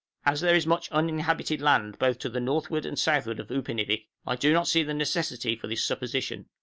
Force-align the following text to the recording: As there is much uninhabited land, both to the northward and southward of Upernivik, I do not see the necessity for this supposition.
As 0.25 0.41
there 0.41 0.55
is 0.55 0.65
much 0.65 0.89
uninhabited 0.91 1.61
land, 1.61 1.99
both 1.99 2.17
to 2.17 2.29
the 2.29 2.39
northward 2.39 2.87
and 2.87 2.97
southward 2.97 3.39
of 3.39 3.51
Upernivik, 3.51 4.07
I 4.25 4.35
do 4.35 4.51
not 4.51 4.67
see 4.67 4.81
the 4.81 4.95
necessity 4.95 5.55
for 5.55 5.67
this 5.67 5.83
supposition. 5.83 6.47